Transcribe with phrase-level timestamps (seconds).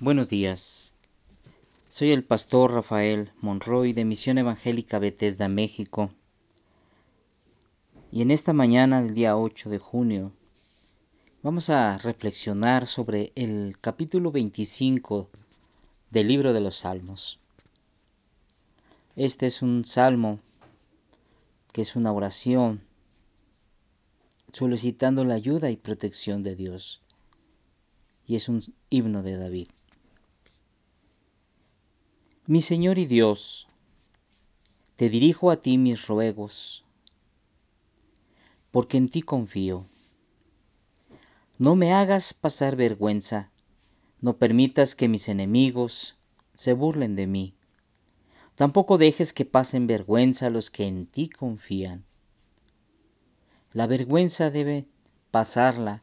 [0.00, 0.94] Buenos días.
[1.90, 6.12] Soy el pastor Rafael Monroy de Misión Evangélica Bethesda, México.
[8.12, 10.30] Y en esta mañana del día 8 de junio
[11.42, 15.30] vamos a reflexionar sobre el capítulo 25
[16.10, 17.40] del libro de los Salmos.
[19.16, 20.38] Este es un salmo
[21.72, 22.82] que es una oración
[24.52, 27.02] solicitando la ayuda y protección de Dios.
[28.28, 28.60] Y es un
[28.90, 29.68] himno de David.
[32.50, 33.66] Mi Señor y Dios,
[34.96, 36.82] te dirijo a ti mis ruegos,
[38.70, 39.84] porque en ti confío.
[41.58, 43.50] No me hagas pasar vergüenza,
[44.22, 46.16] no permitas que mis enemigos
[46.54, 47.54] se burlen de mí.
[48.54, 52.06] Tampoco dejes que pasen vergüenza los que en ti confían.
[53.74, 54.86] La vergüenza debe
[55.30, 56.02] pasarla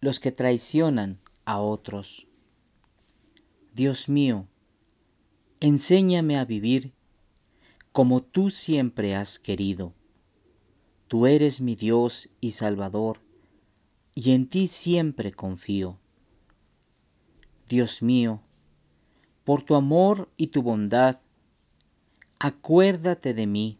[0.00, 2.26] los que traicionan a otros.
[3.74, 4.46] Dios mío,
[5.60, 6.92] Enséñame a vivir
[7.90, 9.92] como tú siempre has querido.
[11.08, 13.18] Tú eres mi Dios y Salvador,
[14.14, 15.98] y en ti siempre confío.
[17.68, 18.40] Dios mío,
[19.42, 21.18] por tu amor y tu bondad,
[22.38, 23.78] acuérdate de mí.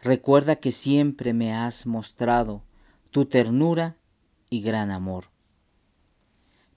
[0.00, 2.64] Recuerda que siempre me has mostrado
[3.12, 3.96] tu ternura
[4.50, 5.26] y gran amor.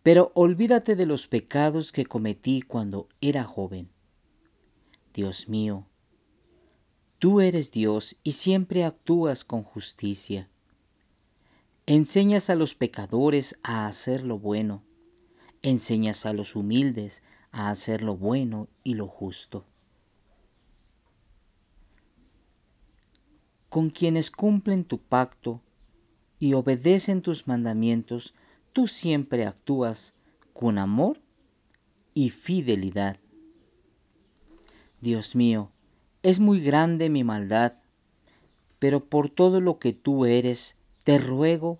[0.03, 3.94] Pero olvídate de los pecados que cometí cuando era joven
[5.15, 5.85] Dios mío,
[7.19, 10.49] tú eres Dios y siempre actúas con justicia.
[11.85, 14.83] Enseñas a los pecadores a hacer lo bueno,
[15.61, 19.65] enseñas a los humildes a hacer lo bueno y lo justo.
[23.69, 25.61] Con quienes cumplen tu pacto
[26.39, 28.33] y obedecen tus mandamientos,
[28.73, 30.13] tú siempre actúas
[30.51, 31.21] con amor
[32.13, 33.17] y fidelidad.
[35.01, 35.71] Dios mío,
[36.23, 37.73] es muy grande mi maldad,
[38.79, 41.79] pero por todo lo que tú eres, te ruego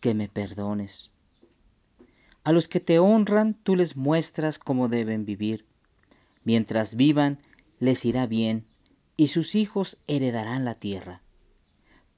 [0.00, 1.10] que me perdones.
[2.42, 5.66] A los que te honran, tú les muestras cómo deben vivir.
[6.42, 7.38] Mientras vivan,
[7.78, 8.64] les irá bien,
[9.16, 11.20] y sus hijos heredarán la tierra.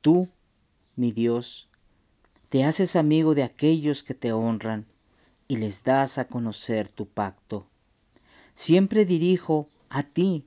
[0.01, 0.29] Tú,
[0.95, 1.69] mi Dios,
[2.49, 4.87] te haces amigo de aquellos que te honran,
[5.49, 7.67] y les das a conocer tu pacto.
[8.55, 10.47] Siempre dirijo a ti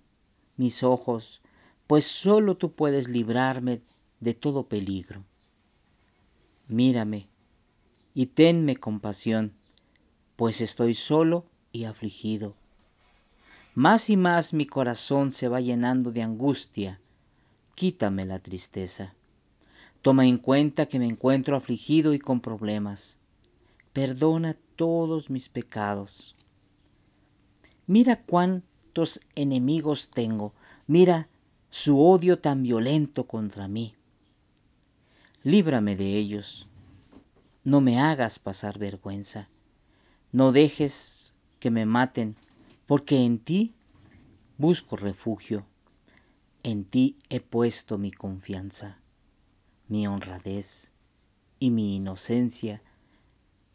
[0.57, 1.39] mis ojos,
[1.85, 3.81] pues solo tú puedes librarme
[4.19, 5.23] de todo peligro.
[6.67, 7.27] Mírame
[8.15, 9.53] y tenme compasión,
[10.35, 12.55] pues estoy solo y afligido.
[13.75, 16.99] Más y más mi corazón se va llenando de angustia.
[17.75, 19.13] Quítame la tristeza.
[20.01, 23.19] Toma en cuenta que me encuentro afligido y con problemas.
[23.93, 26.35] Perdona todos mis pecados.
[27.85, 28.63] Mira cuán
[29.35, 30.53] enemigos tengo.
[30.87, 31.27] Mira
[31.69, 33.95] su odio tan violento contra mí.
[35.43, 36.67] Líbrame de ellos.
[37.63, 39.49] No me hagas pasar vergüenza.
[40.31, 42.35] No dejes que me maten,
[42.85, 43.73] porque en ti
[44.57, 45.65] busco refugio.
[46.63, 48.97] En ti he puesto mi confianza.
[49.87, 50.89] Mi honradez
[51.59, 52.81] y mi inocencia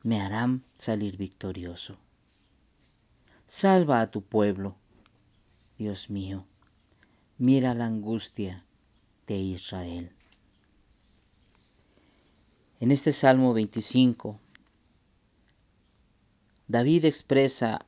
[0.02, 1.98] me harán salir victorioso.
[3.46, 4.79] Salva a tu pueblo
[5.80, 6.44] Dios mío,
[7.38, 8.66] mira la angustia
[9.26, 10.12] de Israel.
[12.80, 14.38] En este Salmo 25,
[16.68, 17.86] David expresa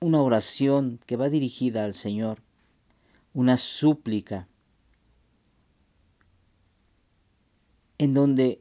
[0.00, 2.42] una oración que va dirigida al Señor,
[3.32, 4.48] una súplica,
[7.98, 8.60] en donde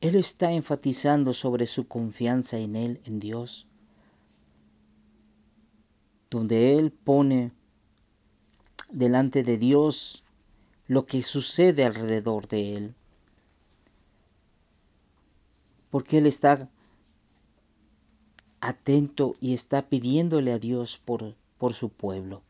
[0.00, 3.67] Él está enfatizando sobre su confianza en Él, en Dios
[6.30, 7.52] donde Él pone
[8.90, 10.24] delante de Dios
[10.86, 12.94] lo que sucede alrededor de Él.
[15.90, 16.68] Porque Él está
[18.60, 22.42] atento y está pidiéndole a Dios por, por su pueblo,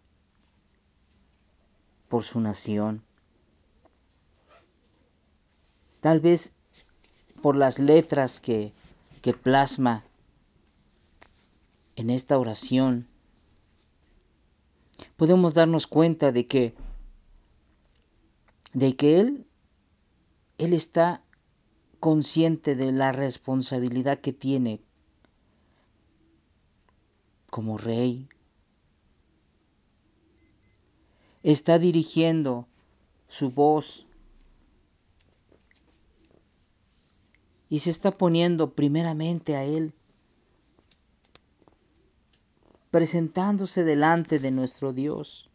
[2.08, 3.02] por su nación.
[6.00, 6.54] Tal vez
[7.42, 8.72] por las letras que,
[9.22, 10.04] que plasma
[11.96, 13.06] en esta oración
[15.16, 16.74] podemos darnos cuenta de que,
[18.72, 19.46] de que Él,
[20.58, 21.22] Él está
[22.00, 24.80] consciente de la responsabilidad que tiene
[27.50, 28.28] como rey.
[31.42, 32.66] Está dirigiendo
[33.28, 34.06] su voz
[37.68, 39.92] y se está poniendo primeramente a Él,
[42.90, 45.50] presentándose delante de nuestro Dios.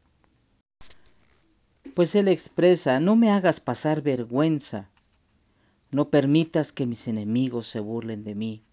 [1.96, 4.90] Pues Él expresa, no me hagas pasar vergüenza,
[5.92, 8.64] no permitas que mis enemigos se burlen de mí.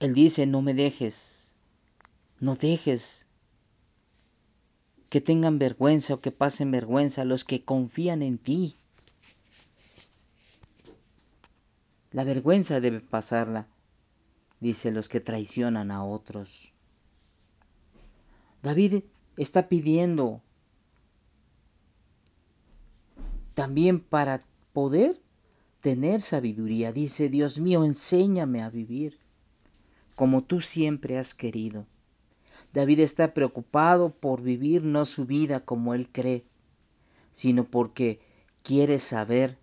[0.00, 1.52] Él dice, no me dejes,
[2.40, 3.26] no dejes
[5.08, 8.76] que tengan vergüenza o que pasen vergüenza los que confían en ti.
[12.12, 13.66] La vergüenza debe pasarla,
[14.60, 16.72] dice los que traicionan a otros.
[18.62, 19.04] David
[19.36, 20.42] está pidiendo
[23.54, 24.40] también para
[24.72, 25.20] poder
[25.80, 26.92] tener sabiduría.
[26.92, 29.18] Dice, Dios mío, enséñame a vivir
[30.18, 31.86] como tú siempre has querido.
[32.72, 36.44] David está preocupado por vivir no su vida como él cree,
[37.30, 38.18] sino porque
[38.64, 39.58] quiere saber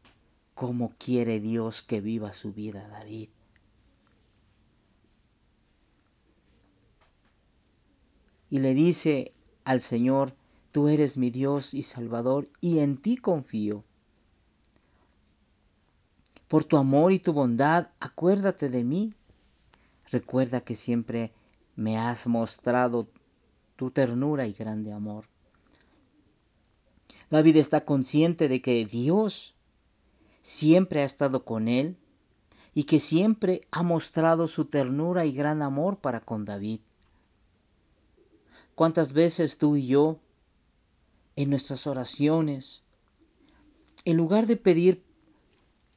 [0.54, 3.28] cómo quiere Dios que viva su vida, David.
[8.56, 9.34] Y le dice
[9.66, 10.34] al Señor,
[10.72, 13.84] tú eres mi Dios y Salvador, y en ti confío.
[16.48, 19.14] Por tu amor y tu bondad, acuérdate de mí.
[20.10, 21.34] Recuerda que siempre
[21.76, 23.10] me has mostrado
[23.76, 25.26] tu ternura y grande amor.
[27.30, 29.54] David está consciente de que Dios
[30.42, 31.98] siempre ha estado con él
[32.74, 36.80] y que siempre ha mostrado su ternura y gran amor para con David.
[38.76, 40.20] ¿Cuántas veces tú y yo,
[41.38, 42.84] en nuestras oraciones,
[44.04, 45.02] en lugar de pedir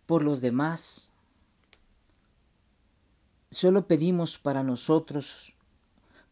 [0.06, 1.10] por los demás,
[3.50, 5.54] solo pedimos para nosotros,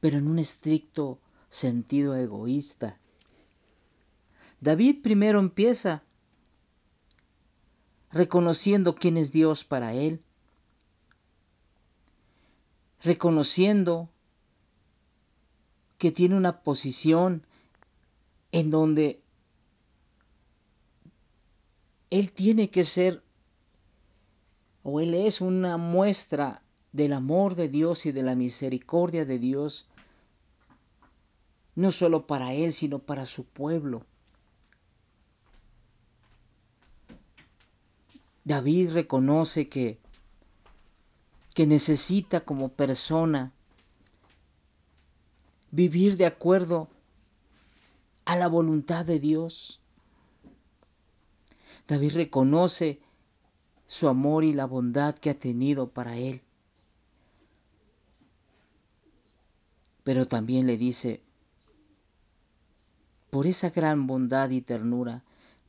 [0.00, 1.18] pero en un estricto
[1.50, 2.96] sentido egoísta?
[4.60, 6.04] David primero empieza
[8.12, 10.22] reconociendo quién es Dios para él,
[13.02, 14.08] reconociendo
[15.98, 17.42] que tiene una posición
[18.52, 19.20] en donde
[22.10, 23.22] él tiene que ser
[24.82, 26.62] o él es una muestra
[26.92, 29.88] del amor de Dios y de la misericordia de Dios,
[31.74, 34.06] no solo para él, sino para su pueblo.
[38.44, 39.98] David reconoce que,
[41.52, 43.52] que necesita como persona
[45.76, 46.88] vivir de acuerdo
[48.24, 49.78] a la voluntad de Dios.
[51.86, 52.98] David reconoce
[53.84, 56.40] su amor y la bondad que ha tenido para él.
[60.02, 61.20] Pero también le dice,
[63.28, 65.24] por esa gran bondad y ternura,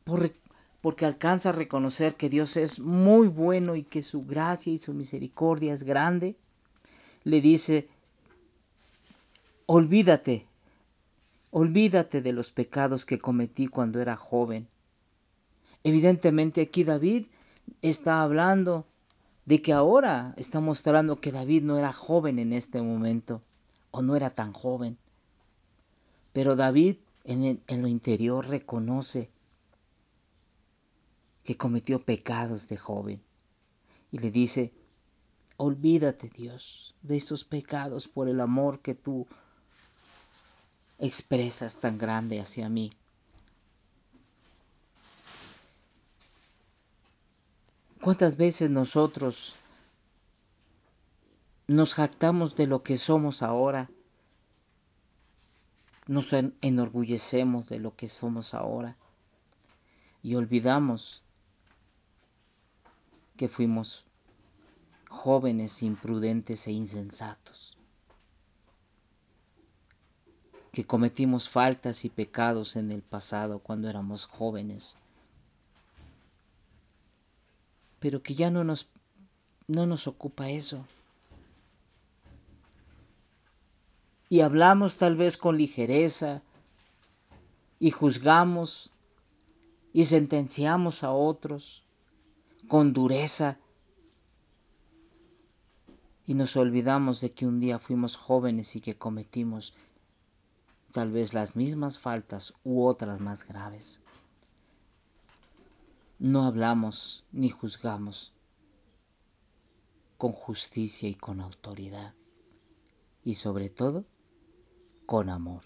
[0.06, 0.32] por
[0.80, 4.94] porque alcanza a reconocer que Dios es muy bueno y que su gracia y su
[4.94, 6.38] misericordia es grande,
[7.26, 7.90] le dice,
[9.68, 10.48] olvídate,
[11.52, 14.68] olvídate de los pecados que cometí cuando era joven.
[15.84, 17.28] Evidentemente aquí David
[17.82, 18.88] está hablando
[19.46, 23.42] de que ahora está mostrando que David no era joven en este momento,
[23.92, 24.98] o no era tan joven.
[26.32, 29.30] Pero David en, en lo interior reconoce
[31.44, 33.22] que cometió pecados de joven.
[34.12, 34.72] Y le dice,
[35.58, 39.28] olvídate Dios de esos pecados por el amor que tú
[41.00, 42.92] expresas tan grande hacia mí.
[48.02, 49.54] ¿Cuántas veces nosotros
[51.68, 53.90] nos jactamos de lo que somos ahora?
[56.08, 58.96] Nos enorgullecemos de lo que somos ahora
[60.24, 61.22] y olvidamos
[63.36, 64.06] que fuimos
[65.10, 67.77] jóvenes imprudentes e insensatos,
[70.78, 74.96] que cometimos faltas y pecados en el pasado cuando éramos jóvenes,
[78.00, 78.88] pero que ya no nos,
[79.66, 80.86] no nos ocupa eso.
[84.30, 86.44] Y hablamos tal vez con ligereza
[87.80, 88.92] y juzgamos
[89.94, 91.82] y sentenciamos a otros
[92.68, 93.58] con dureza.
[96.28, 99.74] Y nos olvidamos de que un día fuimos jóvenes y que cometimos
[100.98, 104.02] tal vez las mismas faltas u otras más graves.
[106.18, 108.34] No hablamos ni juzgamos
[110.18, 112.16] con justicia y con autoridad.
[113.24, 114.06] Y sobre todo,
[115.06, 115.66] con amor.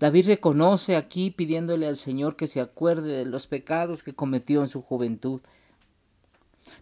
[0.00, 4.68] David reconoce aquí pidiéndole al Señor que se acuerde de los pecados que cometió en
[4.68, 5.42] su juventud.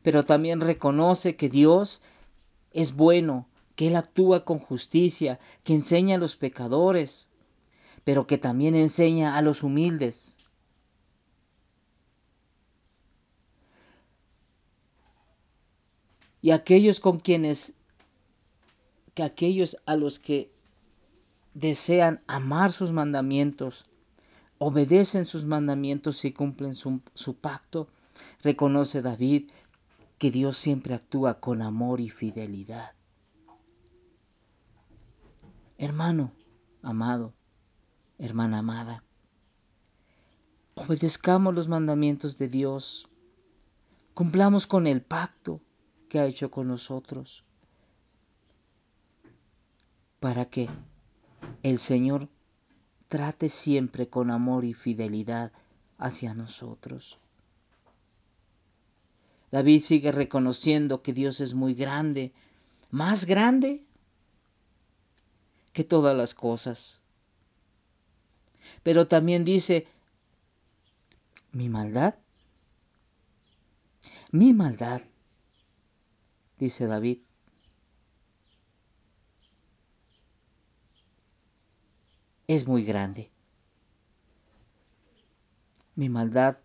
[0.02, 2.00] Pero también reconoce que Dios
[2.72, 7.28] es bueno, que Él actúa con justicia, que enseña a los pecadores,
[8.04, 10.38] pero que también enseña a los humildes.
[16.40, 17.74] Y aquellos con quienes,
[19.14, 20.50] que aquellos a los que
[21.52, 23.86] desean amar sus mandamientos,
[24.58, 27.88] obedecen sus mandamientos y cumplen su, su pacto,
[28.42, 29.50] reconoce David
[30.18, 32.95] que Dios siempre actúa con amor y fidelidad.
[35.78, 36.32] Hermano
[36.80, 37.34] amado,
[38.18, 39.04] hermana amada,
[40.74, 43.06] obedezcamos los mandamientos de Dios,
[44.14, 45.60] cumplamos con el pacto
[46.08, 47.44] que ha hecho con nosotros,
[50.18, 50.70] para que
[51.62, 52.30] el Señor
[53.08, 55.52] trate siempre con amor y fidelidad
[55.98, 57.18] hacia nosotros.
[59.50, 62.32] David sigue reconociendo que Dios es muy grande,
[62.90, 63.84] más grande
[65.76, 67.02] que todas las cosas.
[68.82, 69.86] Pero también dice,
[71.52, 72.14] mi maldad,
[74.30, 75.02] mi maldad,
[76.58, 77.18] dice David,
[82.46, 83.30] es muy grande.
[85.94, 86.56] Mi maldad,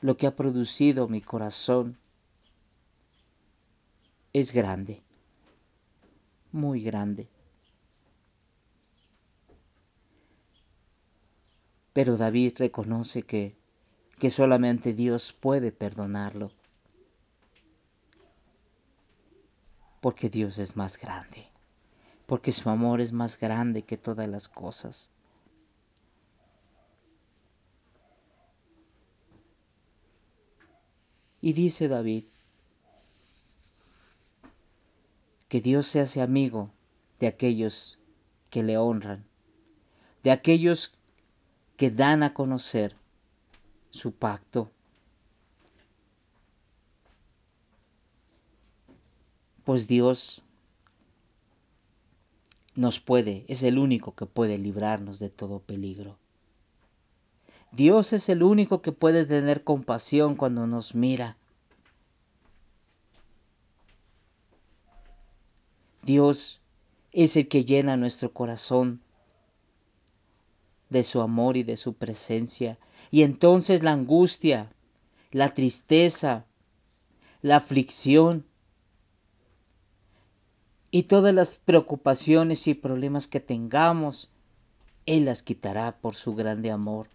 [0.00, 1.98] lo que ha producido mi corazón,
[4.32, 5.02] es grande,
[6.50, 7.33] muy grande.
[11.94, 13.56] Pero David reconoce que,
[14.18, 16.52] que solamente Dios puede perdonarlo,
[20.02, 21.54] porque Dios es más grande
[22.26, 25.10] porque su amor es más grande que todas las cosas.
[31.40, 32.24] Y dice David
[35.48, 36.70] que Dios se hace amigo
[37.20, 37.98] de aquellos
[38.48, 39.26] que le honran,
[40.22, 40.96] de aquellos
[41.76, 42.96] que dan a conocer
[43.90, 44.70] su pacto.
[49.64, 50.42] Pues Dios
[52.74, 56.18] nos puede, es el único que puede librarnos de todo peligro.
[57.72, 61.36] Dios es el único que puede tener compasión cuando nos mira.
[66.02, 66.60] Dios
[67.12, 69.00] es el que llena nuestro corazón
[70.94, 72.78] de su amor y de su presencia.
[73.10, 74.72] Y entonces la angustia,
[75.32, 76.46] la tristeza,
[77.42, 78.46] la aflicción,
[80.92, 84.30] y todas las preocupaciones y problemas que tengamos,
[85.06, 87.08] Él las quitará por su grande amor,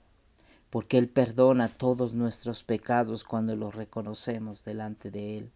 [0.69, 5.51] porque Él perdona todos nuestros pecados cuando los reconocemos delante de Él.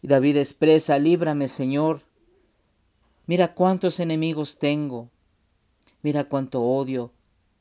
[0.00, 2.00] David expresa, líbrame Señor,
[3.26, 5.08] mira cuántos enemigos tengo,
[6.02, 7.12] mira cuánto odio,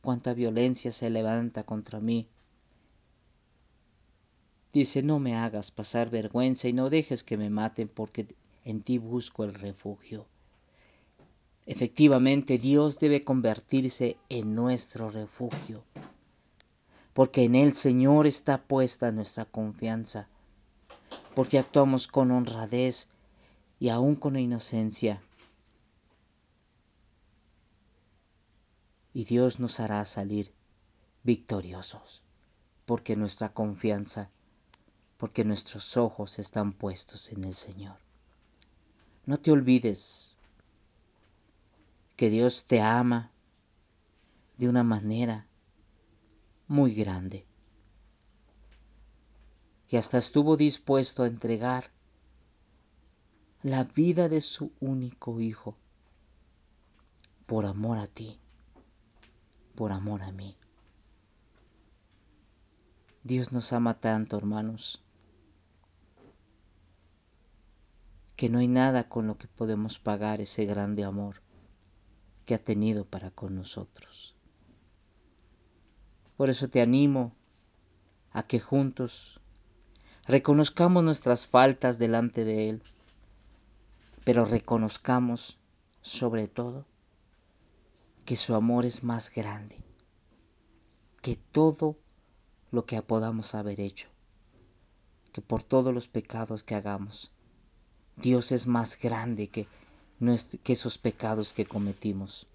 [0.01, 2.27] cuánta violencia se levanta contra mí.
[4.71, 8.27] Dice, no me hagas pasar vergüenza y no dejes que me maten porque
[8.65, 10.27] en ti busco el refugio.
[11.65, 15.83] Efectivamente, Dios debe convertirse en nuestro refugio,
[17.13, 20.27] porque en el Señor está puesta nuestra confianza,
[21.35, 23.07] porque actuamos con honradez
[23.79, 25.21] y aún con inocencia.
[29.19, 30.53] Y Dios nos hará salir
[31.23, 32.23] victoriosos,
[32.85, 34.29] porque nuestra confianza
[35.17, 37.97] porque nuestros ojos están puestos en el Señor.
[39.25, 40.37] No te olvides
[42.15, 43.29] que Dios te ama
[44.57, 45.49] de una manera
[46.69, 47.45] muy grande,
[49.89, 51.91] que hasta estuvo dispuesto a entregar
[53.63, 55.75] la vida de su único Hijo
[57.45, 58.39] por amor a ti,
[59.79, 60.57] por amor a mí.
[63.23, 65.01] Dios nos ama tanto, hermanos,
[68.35, 71.41] que no hay nada con lo que podemos pagar ese grande amor
[72.43, 74.35] que ha tenido para con nosotros.
[76.35, 77.31] Por eso te animo
[78.33, 79.39] a que juntos
[80.25, 82.83] reconozcamos nuestras faltas delante de Él,
[84.25, 85.57] pero reconozcamos
[86.01, 86.88] sobre todo
[88.29, 89.75] que su amor es más grande
[91.23, 91.97] que todo
[92.69, 94.07] lo que podamos haber hecho,
[95.33, 97.31] que por todos los pecados que hagamos
[98.17, 99.67] Dios es más grande que,
[100.63, 102.45] que esos pecados que cometimos.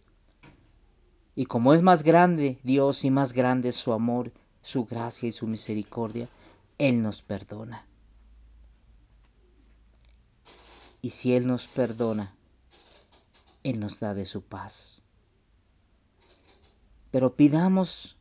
[1.34, 5.48] Y como es más grande Dios y más grande su amor, su gracia y su
[5.48, 6.28] misericordia,
[6.78, 7.84] Él nos perdona.
[11.02, 12.32] Y si Él nos perdona,
[13.64, 15.00] Él nos da de su paz.
[17.14, 18.16] Pero pidamos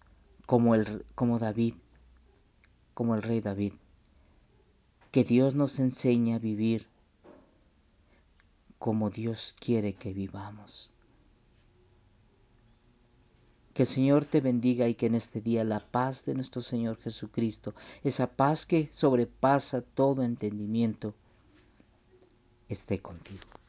[0.45, 1.73] como, el, como David,
[2.93, 3.73] como el rey David,
[5.09, 6.85] que Dios nos enseñe a vivir
[8.77, 10.91] como Dios quiere que vivamos.
[13.73, 16.97] Que el Señor te bendiga y que en este día la paz de nuestro Señor
[16.97, 17.73] Jesucristo,
[18.03, 21.15] esa paz que sobrepasa todo entendimiento,
[22.69, 23.62] esté contigo.